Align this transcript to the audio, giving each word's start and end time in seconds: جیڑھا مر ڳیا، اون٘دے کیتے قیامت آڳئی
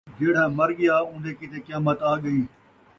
جیڑھا 0.17 0.45
مر 0.57 0.69
ڳیا، 0.77 0.95
اون٘دے 1.05 1.31
کیتے 1.39 1.57
قیامت 1.65 1.97
آڳئی 2.11 2.41